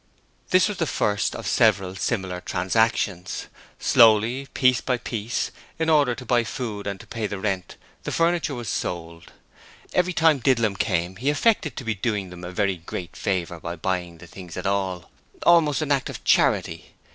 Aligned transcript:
This 0.49 0.67
was 0.67 0.77
the 0.79 0.87
first 0.87 1.35
of 1.35 1.45
several 1.45 1.95
similar 1.95 2.41
transactions. 2.41 3.45
Slowly, 3.77 4.47
piece 4.55 4.81
by 4.81 4.97
piece, 4.97 5.51
in 5.77 5.89
order 5.91 6.15
to 6.15 6.25
buy 6.25 6.43
food 6.43 6.87
and 6.87 6.99
to 7.01 7.05
pay 7.05 7.27
the 7.27 7.37
rent, 7.37 7.75
the 8.01 8.11
furniture 8.11 8.55
was 8.55 8.67
sold. 8.67 9.31
Every 9.93 10.13
time 10.13 10.39
Didlum 10.39 10.75
came 10.77 11.17
he 11.17 11.29
affected 11.29 11.77
to 11.77 11.83
be 11.83 11.93
doing 11.93 12.31
them 12.31 12.43
a 12.43 12.51
very 12.51 12.77
great 12.77 13.15
favour 13.15 13.59
by 13.59 13.75
buying 13.75 14.17
the 14.17 14.25
things 14.25 14.57
at 14.57 14.65
all. 14.65 15.11
Almost 15.43 15.83
an 15.83 15.91
act 15.91 16.09
of 16.09 16.23
charity. 16.23 16.95